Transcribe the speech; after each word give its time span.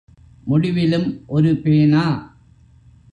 முடிவிலும் 0.43 1.23
ஒரு 1.27 1.55
பேனா. 1.55 2.05